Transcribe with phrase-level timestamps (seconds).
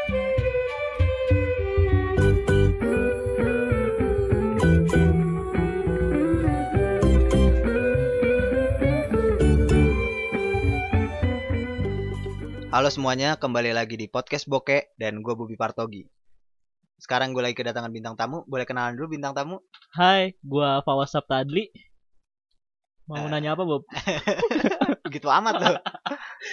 [0.00, 0.16] Halo
[12.88, 16.08] semuanya, kembali lagi di podcast Boke dan gue Bobi Partogi.
[16.96, 18.40] Sekarang gue lagi kedatangan bintang tamu.
[18.48, 19.60] Boleh kenalan dulu bintang tamu?
[19.92, 21.68] Hai, gua Fawaz Saptadli.
[23.04, 23.28] Mau Eh.
[23.28, 23.84] nanya apa, Bob?
[25.04, 25.76] Begitu amat loh.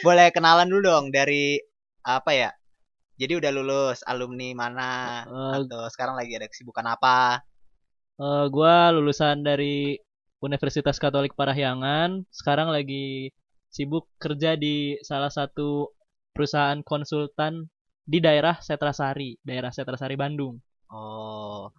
[0.03, 1.63] Boleh kenalan dulu dong dari
[2.03, 2.49] apa ya?
[3.17, 4.91] Jadi udah lulus alumni mana
[5.25, 7.41] Eh, atau sekarang lagi ada kesibukan apa?
[8.17, 9.97] eh, gua lulusan dari
[10.37, 12.21] Universitas Katolik Parahyangan.
[12.29, 13.33] Sekarang lagi
[13.69, 15.89] sibuk kerja di salah satu
[16.33, 17.65] perusahaan konsultan
[18.05, 20.61] di daerah Setrasari, daerah Setrasari Bandung.
[20.93, 21.73] Oh.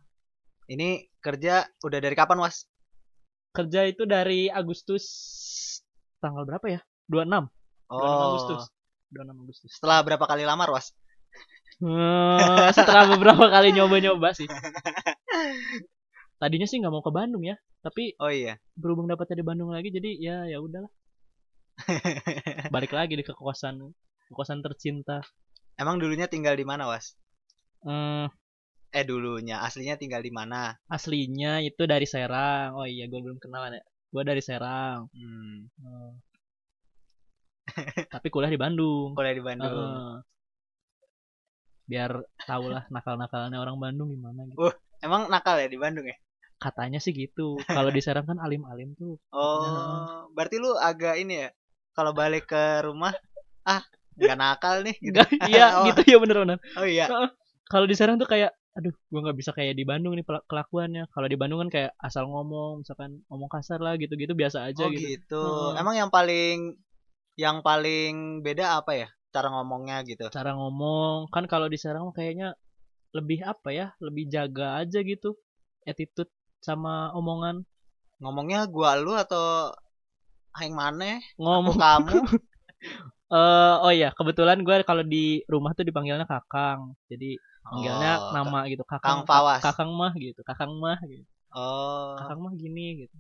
[0.69, 2.67] Ini kerja udah dari kapan, Was?
[3.55, 5.07] Kerja itu dari Agustus
[6.19, 6.81] tanggal berapa ya?
[7.07, 7.47] 26.
[7.89, 8.27] 26 Oh.
[8.35, 8.63] Agustus.
[9.09, 9.71] 26 Agustus.
[9.73, 10.93] Setelah berapa kali lamar, Was?
[11.79, 14.51] Eh, setelah beberapa kali nyoba-nyoba sih.
[16.43, 18.59] Tadinya sih nggak mau ke Bandung ya, tapi Oh iya.
[18.79, 20.91] berhubung dapetnya di Bandung lagi jadi ya ya udahlah
[22.75, 23.95] balik lagi di ke kosan
[24.35, 25.23] kosan tercinta
[25.79, 27.15] Emang dulunya tinggal di mana, Was?
[27.83, 28.27] Hmm,
[28.91, 30.75] Eh dulunya, aslinya tinggal di mana?
[30.91, 36.13] aslinya itu dari Serang oh iya gue belum kenalan ya gue dari Serang Hmm, Hmm.
[38.09, 39.69] tapi kuliah di Bandung kuliah di Bandung.
[39.69, 40.38] Heeh.
[41.89, 42.11] Biar
[42.45, 46.17] tau lah nakal-nakalnya orang Bandung gimana gitu Emang nakal ya di Bandung ya?
[46.59, 51.51] katanya sih gitu kalau di Serang kan alim-alim tuh Oh, berarti lu agak ini ya.
[51.95, 53.15] Kalau balik ke rumah,
[53.63, 53.79] ah,
[54.15, 55.23] nggak nakal nih gitu.
[55.23, 55.87] Enggak, iya Oh.
[55.87, 57.07] gitu ya bener-bener Oh iya.
[57.71, 61.27] kalau di Serang tuh kayak aduh gua nggak bisa kayak di Bandung nih kelakuannya kalau
[61.27, 65.03] di Bandung kan kayak asal ngomong misalkan ngomong kasar lah gitu-gitu biasa aja Oh gitu
[65.15, 65.39] gitu.
[65.43, 65.79] Heeh.
[65.79, 66.75] Emang yang paling
[67.39, 69.09] yang paling beda apa ya?
[69.35, 70.25] Cara ngomongnya gitu.
[70.35, 72.49] cara ngomong kan kalau di Serang kayaknya
[73.17, 75.31] lebih apa ya lebih jaga aja gitu
[75.89, 76.33] attitude
[76.67, 77.65] sama omongan
[78.23, 79.71] Ngomongnya gua lu atau
[80.59, 82.17] aing maneh, aku ngomong kamu.
[83.29, 88.59] Eh, oh iya kebetulan gue kalau di rumah tuh dipanggilnya kakang jadi panggilnya Oh, nama
[88.73, 89.61] gitu Kang kakang Fawas.
[89.61, 93.17] kakang mah gitu kakang mah gitu Oh, kakang mah gini gitu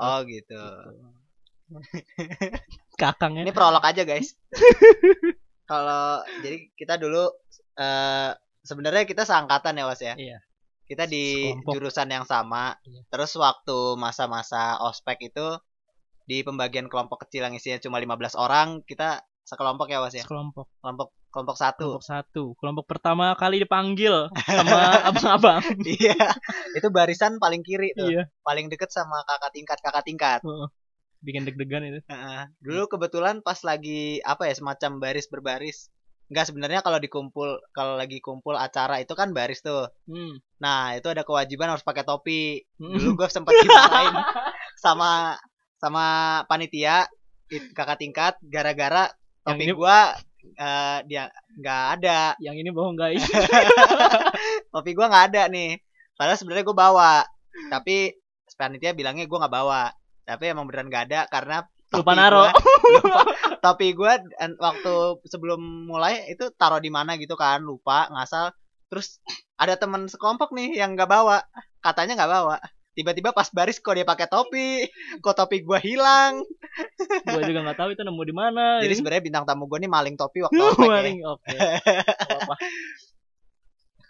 [0.00, 0.60] oh gitu.
[3.00, 4.34] kakang ya Ini prolog aja guys.
[5.70, 7.30] Kalau jadi kita dulu
[7.76, 10.14] eh sebenarnya kita seangkatan ya Was ya.
[10.14, 10.38] Iya.
[10.84, 11.70] Kita di Sekelompok.
[11.72, 12.74] jurusan yang sama.
[12.82, 13.06] Iya.
[13.08, 15.46] Terus waktu masa-masa ospek itu
[16.26, 20.22] di pembagian kelompok kecil yang isinya cuma 15 orang, kita sekelompok ya Was ya.
[20.22, 21.94] kelompok Kelompok kelompok satu.
[21.94, 24.78] kelompok satu kelompok pertama kali dipanggil sama
[25.08, 26.18] abang-abang Iya.
[26.74, 28.10] itu barisan paling kiri tuh.
[28.10, 30.40] iya Paling deket sama kakak tingkat kakak tingkat.
[30.42, 30.66] Heeh.
[31.20, 32.42] Bikin deg-degan itu Heeh.
[32.60, 35.78] Dulu kebetulan pas lagi apa ya semacam baris berbaris.
[36.30, 39.90] Enggak sebenarnya kalau dikumpul kalau lagi kumpul acara itu kan baris tuh.
[40.06, 40.38] hmm.
[40.62, 42.62] Nah, itu ada kewajiban harus pakai topi.
[42.78, 42.94] Hmm.
[42.96, 44.14] Dulu gue sempet dimarahin
[44.84, 45.36] sama
[45.76, 46.06] sama
[46.46, 47.08] panitia
[47.50, 49.10] it- kakak tingkat gara-gara
[49.42, 51.28] topi ini- gua eh, dia
[51.58, 52.32] nggak ada.
[52.38, 53.20] yang ini bohong guys
[54.72, 55.76] Topi gua nggak ada nih.
[56.14, 57.14] Padahal sebenarnya gue bawa.
[57.68, 58.14] Tapi
[58.54, 59.82] panitia bilangnya gua nggak bawa.
[60.30, 61.56] Tapi emang beneran nggak ada karena
[61.90, 62.54] lupa naro gua-
[63.02, 63.20] lupa,
[63.58, 64.12] topi gue
[64.62, 64.94] waktu
[65.26, 68.54] sebelum mulai itu taruh di mana gitu kan lupa ngasal
[68.86, 69.18] terus
[69.58, 71.42] ada teman sekelompok nih yang nggak bawa
[71.82, 72.56] katanya nggak bawa
[72.94, 74.86] tiba-tiba pas baris kok dia pakai topi
[75.18, 76.42] kok topi gue hilang
[77.26, 78.98] gue juga nggak tahu itu nemu di mana jadi ini.
[78.98, 80.90] sebenarnya bintang tamu gue nih maling topi waktu ospek ya.
[80.90, 82.54] maling oke Nggak apa-apa.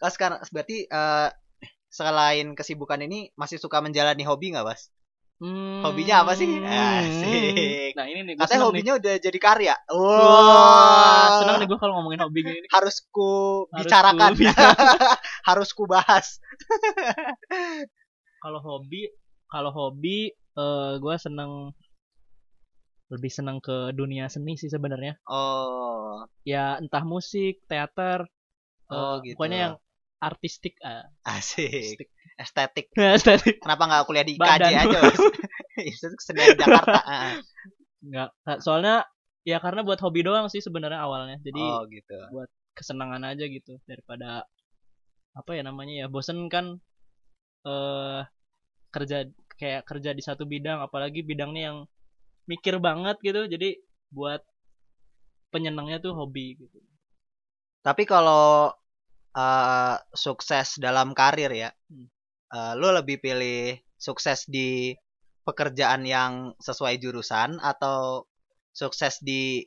[0.00, 1.28] Nah, sekarang berarti eh,
[1.92, 4.88] selain kesibukan ini masih suka menjalani hobi nggak Bas?
[5.41, 5.81] Hmm.
[5.81, 6.53] Hobinya apa sih?
[6.61, 7.97] Asik.
[7.97, 9.75] nah ini nih Katanya seneng nih hobinya udah jadi karya.
[9.89, 14.45] Wah, Wah, seneng nih gue kalau ngomongin hobi gini harus ku Harus bicarakan, ku
[15.49, 16.37] harus ku bahas.
[18.45, 19.09] kalau hobi
[19.49, 21.73] kalau hobi eh gue seneng
[23.11, 28.29] lebih seneng ke dunia seni sih sebenarnya Oh, ya entah musik teater
[28.93, 29.41] Oh, eh, gitu.
[29.41, 29.75] pokoknya yang
[30.20, 31.97] artistik ah asik.
[31.97, 32.09] artistik
[32.40, 32.88] Estetik.
[33.20, 35.00] estetik Kenapa nggak kuliah di IKJ aja?
[35.92, 37.00] Itu kesenian Jakarta.
[37.10, 37.37] Ah.
[38.00, 39.04] nggak soalnya
[39.44, 42.16] ya karena buat hobi doang sih sebenarnya awalnya jadi oh, gitu.
[42.72, 44.48] kesenangan aja gitu daripada
[45.37, 46.81] apa ya namanya ya bosen kan
[47.69, 48.20] eh
[48.88, 49.28] kerja
[49.60, 51.78] kayak kerja di satu bidang apalagi bidangnya yang
[52.48, 53.76] mikir banget gitu jadi
[54.08, 54.40] buat
[55.52, 56.81] penyenangnya tuh hobi gitu
[57.84, 58.72] Tapi kalau
[59.37, 62.08] eh, sukses dalam karir ya, Hmm.
[62.55, 64.94] Eh, lu lebih pilih sukses di
[65.44, 68.29] pekerjaan yang sesuai jurusan atau
[68.70, 69.64] sukses di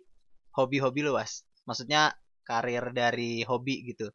[0.55, 1.43] hobi-hobi lu, Was?
[1.67, 2.13] Maksudnya
[2.47, 4.11] karir dari hobi gitu.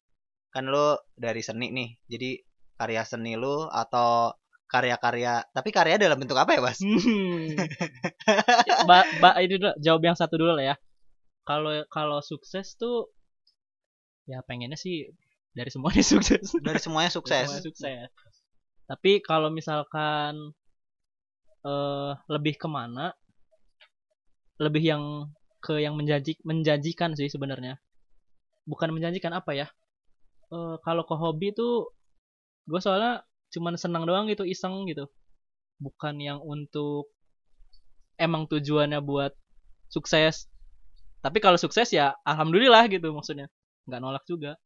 [0.49, 1.89] Kan lu dari seni nih.
[2.09, 2.31] Jadi
[2.79, 4.33] karya seni lu atau
[4.69, 6.79] karya-karya tapi karya dalam bentuk apa ya, Bas?
[6.79, 7.57] Hmm.
[8.89, 10.75] ba, ba, ini dulu, jawab yang satu dulu lah ya.
[11.43, 13.09] Kalau kalau sukses tuh
[14.29, 15.09] ya pengennya sih
[15.57, 16.53] dari semuanya sukses.
[16.61, 17.49] Dari semuanya sukses.
[17.49, 18.09] Semuanya sukses.
[18.89, 20.33] Tapi kalau misalkan
[21.61, 23.13] eh lebih ke mana?
[24.57, 25.03] Lebih yang
[25.61, 27.77] ke yang menjanji menjanjikan sih sebenarnya.
[28.65, 29.67] Bukan menjanjikan apa ya?
[30.49, 31.93] Eh kalau ke hobi tuh
[32.65, 33.21] gue soalnya
[33.53, 35.05] cuman senang doang gitu, iseng gitu.
[35.77, 37.13] Bukan yang untuk
[38.17, 39.37] emang tujuannya buat
[39.93, 40.49] sukses.
[41.21, 43.53] Tapi kalau sukses ya alhamdulillah gitu maksudnya.
[43.85, 44.57] Nggak nolak juga.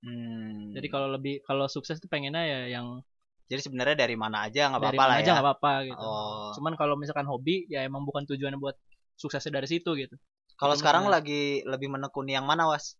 [0.00, 0.72] Hmm.
[0.72, 3.04] Jadi kalau lebih kalau sukses tuh pengennya ya yang
[3.46, 5.32] Jadi sebenarnya dari mana aja nggak apa-apa mana lah aja ya.
[5.34, 6.02] nggak apa-apa gitu.
[6.02, 6.50] Oh.
[6.54, 8.74] Cuman kalau misalkan hobi ya emang bukan tujuannya buat
[9.14, 10.18] suksesnya dari situ gitu.
[10.56, 12.96] Kalau sekarang lagi lebih menekuni yang mana, Was?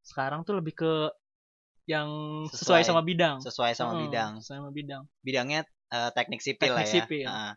[0.00, 0.92] Sekarang tuh lebih ke
[1.84, 2.08] yang
[2.48, 3.36] Sesuai- sesuai, sama bidang.
[3.38, 4.30] Sesuai sama Hmm, bidang.
[4.40, 5.02] Sesuai sama bidang.
[5.20, 6.94] Bidangnya eh, teknik sipil Teknik lah ya.
[6.94, 7.26] sipil.
[7.26, 7.52] Heeh.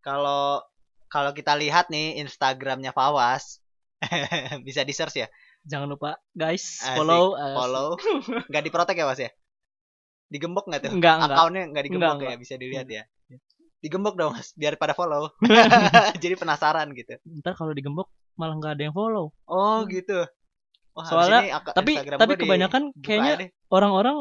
[0.00, 0.64] Kalau
[1.06, 3.60] kalau kita lihat nih Instagramnya Fawas
[4.66, 5.28] bisa di search ya
[5.62, 6.96] Jangan lupa guys Asik.
[6.96, 7.88] follow eh, follow
[8.48, 9.28] nggak diprotek ya was ya
[10.30, 11.36] digembok nggak tuh Enggak, enggak.
[11.36, 13.02] akunnya nggak digembok Enggak, ya bisa dilihat ya
[13.80, 15.32] digembok dong mas biar pada follow
[16.22, 19.34] jadi penasaran gitu Ntar kalau digembok malah nggak ada yang follow.
[19.44, 20.24] oh gitu
[20.90, 24.16] Wah, Soalnya- ini tapi Instagram tapi kebanyakan kayaknya aja orang-orang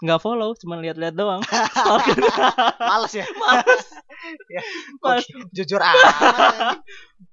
[0.00, 1.44] nggak follow, cuma lihat-lihat doang.
[2.80, 3.84] males ya Males.
[4.48, 4.62] ya,
[4.96, 5.28] Males.
[5.28, 6.80] kok jujur amat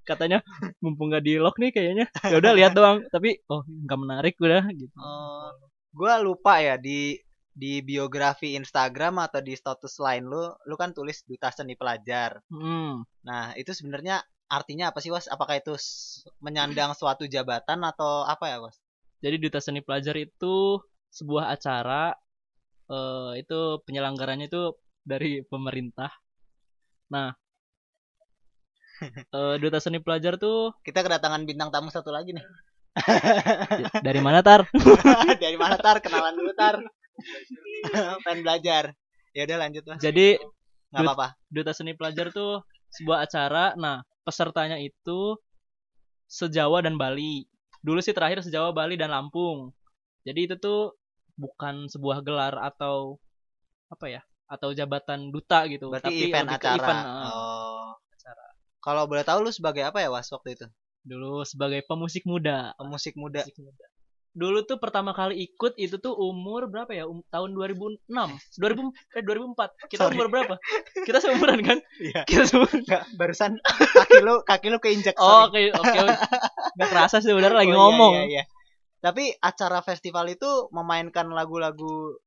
[0.03, 0.43] Katanya
[0.79, 2.05] mumpung nggak di lock nih kayaknya.
[2.27, 4.95] Ya udah lihat doang, tapi oh nggak menarik udah gitu.
[4.99, 5.47] Oh,
[5.95, 7.15] gue lupa ya di
[7.57, 12.37] di biografi Instagram atau di status lain lu, lu kan tulis duta seni pelajar.
[12.53, 13.01] Hmm.
[13.25, 15.25] Nah, itu sebenarnya artinya apa sih, Was?
[15.25, 15.73] Apakah itu
[16.37, 18.77] menyandang suatu jabatan atau apa ya, Was?
[19.17, 20.77] Jadi Duta Seni Pelajar itu
[21.09, 22.13] sebuah acara
[22.87, 26.13] eh itu penyelenggaranya itu dari pemerintah.
[27.09, 27.33] Nah,
[29.37, 32.45] eh Duta Seni Pelajar tuh Kita kedatangan bintang tamu satu lagi nih.
[34.07, 34.65] dari mana tar?
[35.43, 36.01] Dari mana tar?
[36.01, 36.81] Kenalan dulu tar.
[38.25, 38.93] Pengen belajar.
[39.33, 40.01] Ya udah lanjut, Mas.
[40.01, 40.37] Jadi
[40.91, 41.27] Nggak Dut- apa-apa.
[41.51, 42.63] Duta Seni Pelajar tuh
[42.95, 43.75] sebuah acara.
[43.75, 45.35] Nah, pesertanya itu
[46.27, 47.47] sejawa dan Bali.
[47.83, 49.71] Dulu sih terakhir sejawa Bali dan Lampung.
[50.23, 50.95] Jadi itu tuh
[51.35, 53.19] bukan sebuah gelar atau
[53.91, 54.21] apa ya?
[54.47, 55.91] Atau jabatan duta gitu.
[55.91, 56.75] Berarti tapi event acara.
[56.75, 57.31] event, eh.
[57.31, 57.91] Oh.
[58.79, 60.65] Kalau boleh tahu lu sebagai apa ya, Was, waktu itu?
[61.03, 62.71] Dulu sebagai pemusik muda.
[62.79, 63.43] Pemusik muda.
[63.43, 63.85] Musik muda.
[64.37, 67.09] Dulu tuh pertama kali ikut itu tuh umur berapa ya?
[67.09, 69.89] Um, tahun 2006, 2000 eh 2004.
[69.89, 70.13] Kita Sorry.
[70.13, 70.53] umur berapa?
[71.01, 71.77] Kita seumuran kan?
[71.97, 72.21] Iya.
[72.21, 72.85] Kita seumuran.
[72.85, 73.57] Enggak, barusan
[73.97, 75.17] kaki lu kaki lu keinjek.
[75.17, 75.99] Oh, oke oke.
[76.77, 78.13] Gak kerasa sih bener lagi Oh, iya, ngomong.
[78.13, 78.43] iya, iya.
[79.01, 82.21] Tapi acara festival itu memainkan lagu-lagu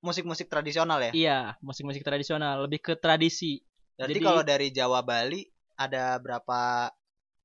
[0.00, 1.12] musik-musik tradisional ya.
[1.12, 3.60] Iya, musik-musik tradisional, lebih ke tradisi.
[3.92, 5.44] Berarti Jadi- kalau dari Jawa Bali
[5.76, 6.88] ada berapa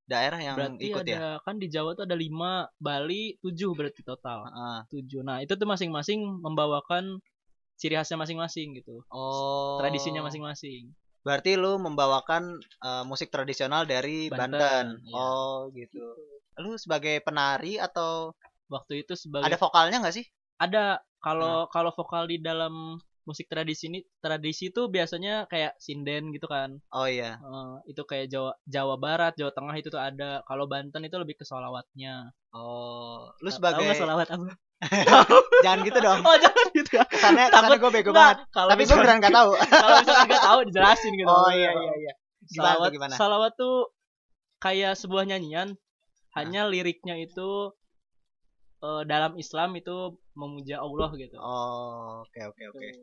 [0.07, 1.31] daerah yang Berarti ikut ada ya?
[1.44, 4.48] kan di Jawa tuh ada 5, Bali 7 berarti total.
[4.48, 5.04] Heeh.
[5.04, 5.21] 7.
[5.27, 7.19] Nah, itu tuh masing-masing membawakan
[7.77, 9.04] ciri khasnya masing-masing gitu.
[9.12, 9.77] Oh.
[9.83, 10.95] Tradisinya masing-masing.
[11.21, 14.86] Berarti lu membawakan eh, musik tradisional dari Banten, Banten.
[15.04, 15.19] iya.
[15.19, 16.01] Oh, gitu.
[16.57, 18.31] Lu sebagai penari atau
[18.68, 20.26] Waktu itu sebagai ada vokalnya nggak sih?
[20.57, 22.97] ada kalau kalau vokal di dalam
[23.28, 27.36] musik tradisi ini tradisi itu biasanya kayak sinden gitu kan Oh iya.
[27.36, 31.36] Eh, itu kayak Jawa Jawa Barat Jawa Tengah itu tuh ada kalau Banten itu lebih
[31.36, 34.56] ke solawatnya Oh, lu Tahu sebagai nggak solawat apa
[35.66, 36.22] jangan gitu dong.
[36.22, 38.46] oh jangan gitu ya kesannya Takut- gue bego banget.
[38.50, 39.52] kalau Tapi gue beneran gak tahu.
[39.84, 42.14] kalau misalkan nggak tahu dijelasin gitu Oh iya iya iya.
[42.46, 43.14] Gimana tuh, salawat gimana?
[43.14, 43.78] salawat tuh
[44.57, 45.76] kayak sebuah nyanyian
[46.31, 47.74] hanya liriknya itu
[48.80, 49.96] eh, dalam Islam itu
[50.34, 52.86] memuja Allah gitu Oh, oke oke oke.
[52.86, 53.02] Itu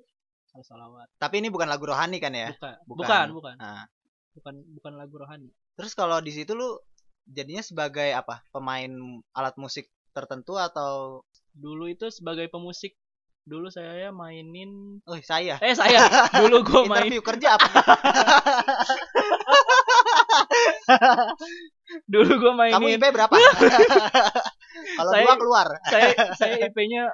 [0.54, 2.54] kalau salawat Tapi ini bukan lagu rohani kan ya?
[2.54, 3.02] bukan Bukan.
[3.02, 3.84] bukan bukan Nah,
[4.32, 6.78] bukan bukan lagu rohani terus kalau di situ lu
[7.26, 8.46] jadinya sebagai apa?
[8.49, 8.87] Pemain
[9.32, 12.94] alat musik tertentu atau dulu itu sebagai pemusik
[13.42, 16.06] dulu saya mainin oh saya eh saya
[16.40, 17.68] dulu gue main interview kerja apa?
[22.06, 23.34] dulu gue Kamu mainin IP berapa?
[24.96, 25.68] kalau Saya- dua keluar.
[25.84, 27.11] saya saya IP-nya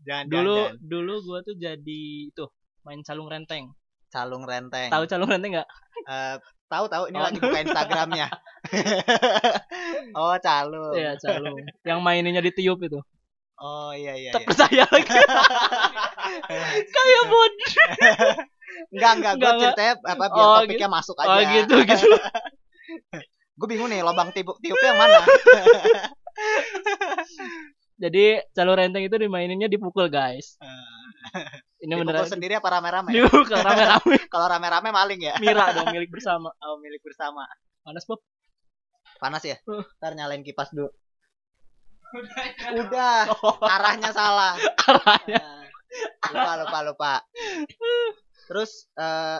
[0.00, 0.88] Jangan dulu jangan, jangan.
[0.88, 2.44] dulu gue tuh jadi itu
[2.82, 3.64] main calung renteng
[4.08, 4.88] calung renteng.
[4.88, 5.68] tahu calung renteng nggak
[6.02, 6.34] Eh,
[6.66, 7.22] tahu tahu ini Oh.
[7.22, 8.26] lagi buka Instagramnya.
[10.16, 10.94] oh, calung.
[10.94, 12.98] Iya calung yang maininnya ditiup itu
[13.54, 14.32] Oh iya iya.
[14.32, 14.48] tak iya.
[14.48, 15.04] percaya lagi
[16.94, 17.52] kayak bod
[18.88, 21.28] Enggak enggak, gue ceritanya apa biar Oh, topiknya masuk aja.
[21.28, 22.08] oh gitu gitu
[23.60, 25.20] Gue bingung nih lubang tiup tiupnya yang mana.
[28.00, 30.56] Jadi calur renteng itu dimaininnya dipukul guys.
[31.84, 33.12] Ini Dipukul beneran sendiri apa rame-rame?
[33.12, 34.16] dipukul rame-rame.
[34.32, 35.34] Kalau rame-rame maling ya.
[35.36, 36.48] Mira dong milik bersama.
[36.64, 37.44] Oh, milik bersama.
[37.84, 38.24] Panas Bob.
[39.20, 39.60] Panas ya?
[39.68, 39.84] Uh.
[40.00, 40.88] Ntar nyalain kipas dulu.
[42.72, 43.28] Udah,
[43.76, 44.56] arahnya salah.
[44.88, 45.38] Arahnya.
[45.40, 45.62] Nah,
[46.32, 47.12] lupa, lupa, lupa.
[48.48, 49.38] Terus eh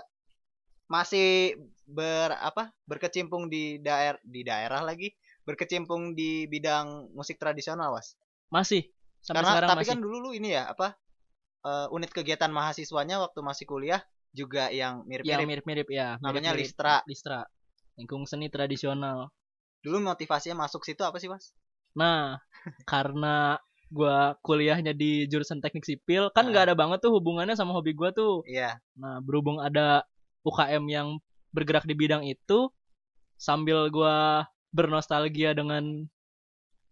[0.84, 1.56] masih
[1.88, 2.70] ber apa?
[2.84, 5.10] Berkecimpung di daerah di daerah lagi,
[5.48, 8.14] berkecimpung di bidang musik tradisional, Was.
[8.50, 8.90] Masih.
[9.22, 9.90] Sampai Karena sekarang tapi masih.
[9.94, 10.98] kan dulu lu ini ya, apa?
[11.64, 15.46] eh, unit kegiatan mahasiswanya waktu masih kuliah juga yang yang mirip-mirip.
[15.48, 16.08] mirip-mirip ya.
[16.22, 16.72] Namanya mirip-mirip.
[16.72, 16.94] Listra.
[17.04, 17.40] Listra.
[17.98, 19.28] Lingkung seni tradisional.
[19.84, 21.52] Dulu motivasinya masuk situ apa sih, Was?
[21.96, 22.38] Nah,
[22.90, 23.58] karena
[23.90, 28.14] gua kuliahnya di jurusan teknik sipil, kan nggak ada banget tuh hubungannya sama hobi gua
[28.14, 28.46] tuh.
[28.46, 28.78] Iya.
[28.96, 30.06] Nah, berhubung ada
[30.46, 31.08] UKM yang
[31.50, 32.70] bergerak di bidang itu,
[33.34, 36.06] sambil gua bernostalgia dengan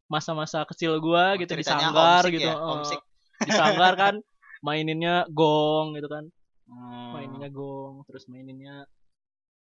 [0.08, 2.48] masa-masa kecil gua gitu di Oh, sanggar homesick gitu.
[2.48, 3.00] ya, homesick.
[3.38, 4.14] di sanggar kan
[4.60, 6.24] maininnya gong gitu kan.
[6.64, 8.84] Hmm, Maininnya gong, terus maininnya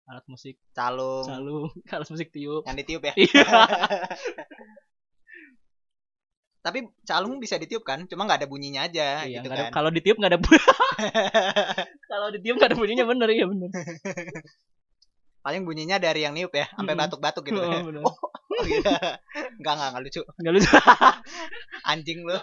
[0.05, 2.61] alat musik calung calung, alat musik tiup.
[2.63, 3.13] yang ditiup ya.
[3.15, 3.45] Iya.
[6.61, 8.09] Tapi calung bisa ditiup kan?
[8.09, 9.69] Cuma nggak ada bunyinya aja Iya, gitu kan.
[9.69, 10.49] kalau ditiup nggak ada bu-
[12.11, 13.69] kalau ditiup nggak ada bunyinya bener iya bener.
[15.45, 17.61] Paling bunyinya dari yang niup ya, sampai batuk-batuk gitu.
[17.61, 18.01] Oh, bener.
[18.01, 18.17] Oh,
[18.51, 19.17] oh iya.
[19.57, 20.21] Enggak, enggak, enggak lucu.
[20.41, 20.69] Nggak lucu.
[21.91, 22.37] Anjing lu.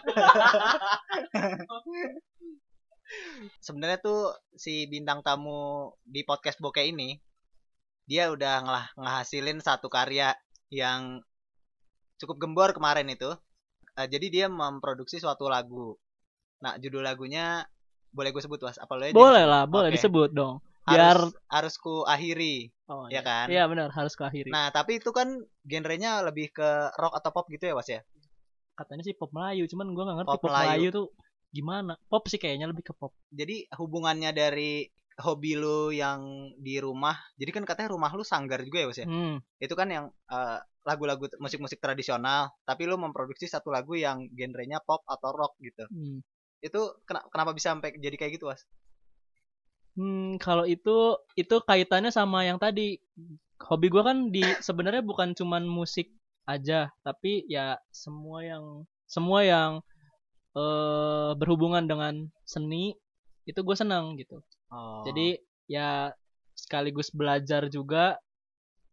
[3.61, 7.21] Sebenarnya tuh si bintang tamu di podcast bokeh ini
[8.09, 10.35] dia udah ngelah ngehasilin satu karya
[10.73, 11.23] yang
[12.19, 13.31] cukup gembor kemarin itu.
[13.99, 15.95] Eh, jadi dia memproduksi suatu lagu.
[16.65, 17.67] Nah, judul lagunya
[18.13, 19.97] boleh gue sebut was apa lo aja Boleh lah, boleh Oke.
[19.99, 20.61] disebut dong.
[20.83, 23.47] Harus Biar harus ku akhiri oh, ya kan?
[23.47, 24.51] Iya benar, harus kuakhiri.
[24.51, 25.31] Nah, tapi itu kan
[25.63, 28.03] genrenya lebih ke rock atau pop gitu ya, Was ya?
[28.75, 30.67] Katanya sih pop Melayu, cuman gua nggak ngerti Pop pop, Melayu.
[30.67, 30.89] Melayu.
[30.91, 31.07] tuh
[31.53, 31.93] gimana.
[32.11, 33.15] Pop sih kayaknya lebih ke pop.
[33.31, 34.89] Jadi hubungannya dari
[35.23, 37.15] hobi lu yang di rumah.
[37.37, 39.07] Jadi kan katanya rumah lu sanggar juga ya, Was ya?
[39.07, 39.39] Hmm.
[39.61, 45.07] Itu kan yang eh, lagu-lagu musik-musik tradisional, tapi lu memproduksi satu lagu yang genrenya pop
[45.07, 45.87] atau rock gitu.
[45.87, 46.19] hmm.
[46.59, 48.67] Itu kena- kenapa bisa sampai jadi kayak gitu, Was?
[49.93, 52.97] Hmm, kalau itu itu kaitannya sama yang tadi.
[53.63, 56.11] Hobi gua kan di sebenarnya bukan cuman musik
[56.49, 58.65] aja, tapi ya semua yang
[59.07, 59.71] semua yang
[60.53, 62.93] eh berhubungan dengan seni
[63.49, 64.43] itu gue senang gitu.
[64.71, 65.03] Oh.
[65.07, 65.39] Jadi
[65.71, 66.13] ya
[66.59, 68.19] sekaligus belajar juga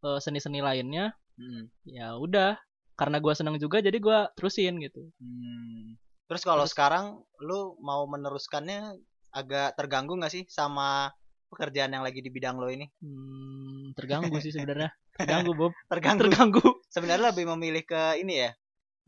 [0.06, 1.12] eh, seni-seni lainnya.
[1.40, 1.64] Mm.
[1.88, 2.60] Ya udah,
[3.00, 5.08] karena gua senang juga jadi gua terusin gitu.
[5.24, 5.96] Hmm.
[6.28, 9.00] Terus kalau Terus- sekarang lu mau meneruskannya
[9.30, 11.14] agak terganggu nggak sih sama
[11.50, 12.86] pekerjaan yang lagi di bidang lo ini?
[13.02, 14.94] Hmm, terganggu sih sebenarnya.
[15.18, 15.74] Terganggu Bob.
[15.92, 16.22] Terganggu.
[16.30, 16.66] Terganggu.
[16.90, 18.52] Sebenarnya lebih memilih ke ini ya,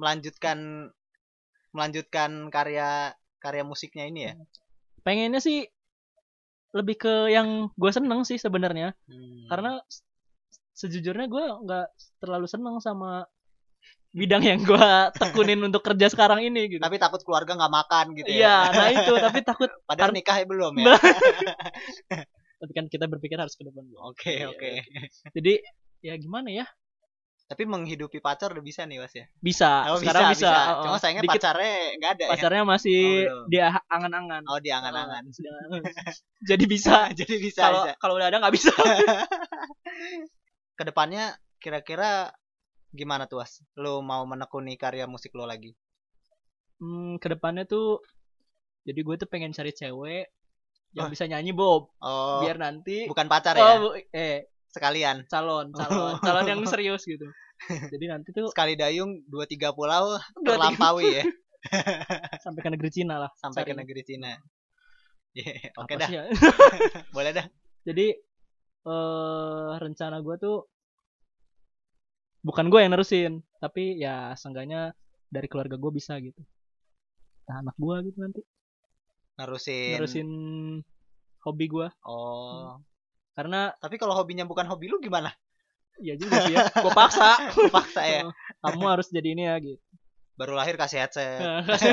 [0.01, 0.89] melanjutkan
[1.71, 4.33] melanjutkan karya karya musiknya ini ya.
[5.05, 5.65] Pengennya sih
[6.71, 8.97] lebih ke yang gue seneng sih sebenarnya.
[9.05, 9.47] Hmm.
[9.47, 9.81] Karena
[10.75, 11.87] sejujurnya gue nggak
[12.23, 13.27] terlalu seneng sama
[14.11, 16.83] bidang yang gue tekunin untuk kerja sekarang ini gitu.
[16.83, 18.75] tapi takut keluarga nggak makan gitu Iya, ya.
[18.75, 19.71] nah itu tapi takut.
[19.89, 20.95] Padahal nikah ya belum ya.
[22.61, 23.81] Tapi kan kita berpikir harus ke depan.
[23.89, 24.13] Bro.
[24.13, 24.85] Oke Iya, oke.
[25.33, 25.65] Jadi
[26.05, 26.69] ya gimana ya?
[27.49, 29.25] Tapi menghidupi pacar udah bisa nih mas ya.
[29.41, 29.89] Bisa.
[29.89, 30.45] Oh sekarang bisa bisa.
[30.45, 30.69] bisa.
[30.69, 30.83] uh-uh.
[30.85, 32.29] Cuma sayangnya Dikit pacarnya nggak ada ya.
[32.31, 33.45] pacarnya masih Oh, belum.
[33.49, 34.41] dia angan-angan.
[34.45, 35.23] Oh di angan-angan.
[35.25, 35.81] Oh.
[36.53, 37.09] Jadi bisa.
[37.17, 37.61] Jadi bisa.
[37.65, 38.71] Kalau kalau udah ada nggak bisa.
[40.77, 42.29] Ke depannya kira-kira
[42.99, 43.53] gimana tuh mas?
[43.83, 45.71] Lu mau menekuni karya musik lo lagi?
[46.79, 47.85] hmm, ke depannya tuh
[48.87, 50.25] jadi gue tuh pengen cari cewek
[50.97, 51.11] yang Wah.
[51.13, 53.77] bisa nyanyi Bob Oh biar nanti bukan pacar oh ya?
[53.81, 55.27] bu- eh Sekalian.
[55.31, 57.27] calon calon calon yang serius gitu
[57.91, 60.05] jadi nanti tuh Sekali dayung dua tiga pulau
[60.45, 61.23] terlampaui ya
[62.43, 63.79] sampai ke negeri Cina lah sampai ke cari.
[63.79, 64.31] negeri Cina.
[65.33, 66.23] Yeah, Oke dah, sih ya?
[67.15, 67.47] boleh dah.
[67.87, 68.05] jadi
[68.91, 70.57] eh rencana gue tuh
[72.41, 74.93] bukan gue yang nerusin tapi ya seenggaknya
[75.29, 76.41] dari keluarga gue bisa gitu
[77.45, 78.41] nah, anak gue gitu nanti
[79.39, 79.97] Nerusin.
[79.97, 80.29] nerusin
[81.41, 82.77] hobi gue Oh.
[83.33, 85.33] karena Tapi kalau hobinya bukan hobi lu gimana?
[86.01, 87.37] ya juga sih ya gue paksa
[87.75, 88.21] Paksa ya.
[88.59, 89.81] kamu harus jadi ini ya gitu
[90.31, 91.37] Baru lahir kasih headset.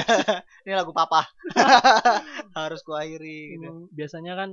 [0.65, 1.29] Ini lagu papa.
[2.57, 3.67] Harus ku akhiri gitu.
[3.69, 4.51] Emang biasanya kan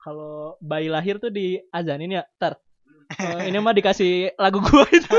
[0.00, 2.56] kalau bayi lahir tuh diazanin ya ter
[3.10, 5.16] Eh, ini mah dikasih lagu gua itu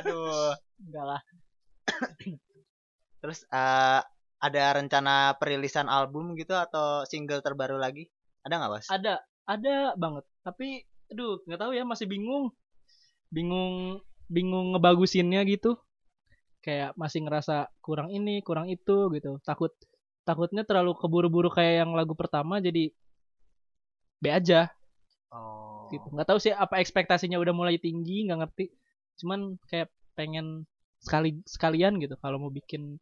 [0.00, 0.56] Aduh.
[0.80, 1.20] enggak lah
[3.20, 4.00] Terus eh,
[4.40, 8.08] ada rencana perilisan album gitu atau single terbaru lagi?
[8.46, 8.86] Ada nggak, Bos?
[8.88, 12.50] ada ada banget tapi aduh nggak tahu ya masih bingung
[13.30, 15.78] bingung bingung ngebagusinnya gitu
[16.66, 19.70] kayak masih ngerasa kurang ini kurang itu gitu takut
[20.26, 22.90] takutnya terlalu keburu-buru kayak yang lagu pertama jadi
[24.18, 24.70] B aja
[25.26, 25.90] Oh.
[25.90, 28.70] gitu nggak tahu sih apa ekspektasinya udah mulai tinggi nggak ngerti
[29.16, 30.64] cuman kayak pengen
[30.96, 32.96] sekali sekalian gitu kalau mau bikin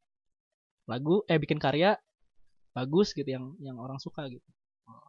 [0.85, 1.94] lagu eh bikin karya
[2.73, 4.42] bagus gitu yang yang orang suka gitu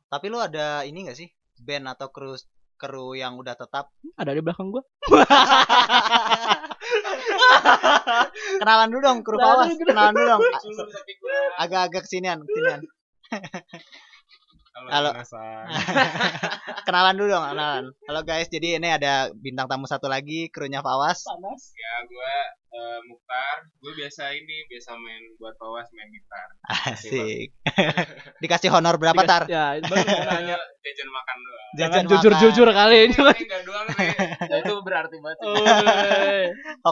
[0.06, 1.28] Tapi lu ada ini gak sih?
[1.58, 2.36] Band atau kru
[2.76, 3.90] kru yang udah tetap?
[4.14, 4.84] ada di belakang gua
[8.56, 9.70] Kenalan dulu dong kru Kenalan Pawas.
[9.74, 9.88] dulu.
[9.88, 10.42] Kenalan dulu dong.
[11.58, 12.82] Agak-agak kesinian, kesinian.
[14.76, 15.10] kalau Halo.
[16.86, 17.86] Kenalan dulu dong, kenalan.
[18.12, 21.24] Halo guys, jadi ini ada bintang tamu satu lagi, krunya Pawas.
[21.24, 22.36] panas ya gua
[22.76, 23.72] eh, Mukhtar.
[23.80, 26.48] Gue biasa ini biasa main buat pawas main gitar.
[26.92, 27.56] Asik.
[28.44, 29.48] Dikasih honor berapa tar?
[29.48, 30.60] ya baru mau nanya.
[30.84, 31.70] Jajan makan doang.
[31.80, 32.78] Jangan Jajan jujur jujur makan.
[32.78, 34.08] kali ini ini enggak doang nih.
[34.52, 35.56] Ya, itu berarti banget Oh,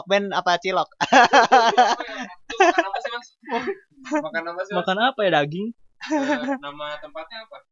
[0.00, 0.88] Hokben apa cilok?
[1.04, 3.28] Makan apa sih mas?
[4.08, 5.68] Makan apa sih makan apa ya daging?
[6.04, 7.63] Eh, nama tempatnya apa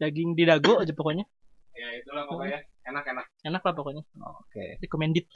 [0.00, 1.28] daging di dago aja pokoknya
[1.76, 4.80] ya itulah pokoknya enak enak enak lah pokoknya Oke.
[4.80, 5.28] recommended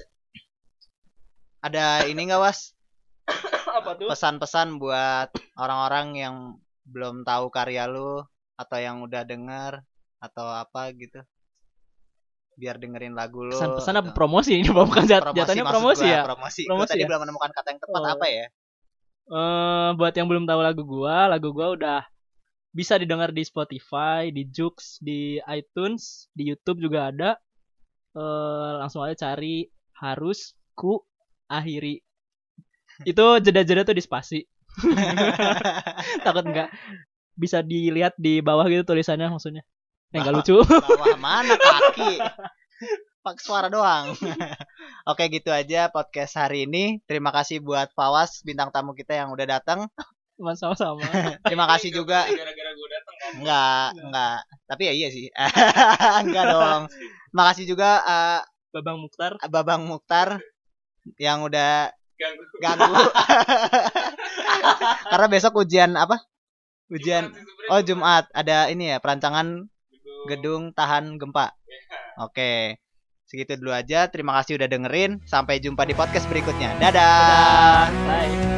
[1.65, 2.77] Ada ini nggak was?
[3.79, 6.37] apa tuh Pesan-pesan buat orang-orang yang
[6.85, 8.21] belum tahu karya lu
[8.55, 9.81] atau yang udah denger
[10.21, 11.25] atau apa gitu?
[12.55, 13.57] Biar dengerin lagu lu.
[13.57, 16.63] pesan-pesan apa promosi ini bukan jat Promosi jatuhnya promosi gua, ya Promosi.
[16.63, 17.09] Gua Promosi tadi ya?
[17.09, 18.13] belum menemukan kata yang tepat Oh.
[18.13, 18.47] apa ya?
[19.25, 22.01] eh buat yang belum tahu lagu gua, lagu gua udah
[22.75, 27.31] bisa didengar di Spotify, di Joox, di iTunes, di YouTube juga ada.
[28.19, 29.71] Eh langsung aja cari
[30.03, 30.99] harus ku
[31.47, 32.03] akhiri.
[33.11, 34.43] Itu jeda-jeda tuh di spasi.
[36.27, 36.75] Takut enggak
[37.39, 39.63] bisa dilihat di bawah gitu tulisannya maksudnya.
[40.11, 40.59] Eh enggak lucu.
[40.67, 42.19] Bawah mana kaki?
[43.25, 44.13] Pak suara doang.
[45.11, 47.01] Oke gitu aja podcast hari ini.
[47.09, 49.89] Terima kasih buat Fawas bintang tamu kita yang udah datang.
[50.37, 51.07] Sama-sama.
[51.41, 52.29] Terima kasih juga.
[52.29, 52.64] datang kan
[53.33, 54.39] Enggak, enggak.
[54.69, 55.27] Tapi ya iya sih.
[56.25, 56.83] enggak dong.
[57.33, 58.41] Makasih juga eh,
[58.75, 59.33] Babang Mukhtar.
[59.49, 60.29] Babang Mukhtar
[61.17, 62.93] yang udah ganggu ganggu.
[65.11, 66.21] Karena besok ujian apa?
[66.93, 67.33] Ujian
[67.73, 69.67] Oh Jumat ada ini ya perancangan
[70.29, 71.53] gedung tahan gempa.
[72.21, 72.79] Oke.
[73.25, 74.07] Segitu dulu aja.
[74.13, 75.25] Terima kasih udah dengerin.
[75.25, 76.77] Sampai jumpa di podcast berikutnya.
[76.77, 77.89] Dadah.
[78.05, 78.54] Bye.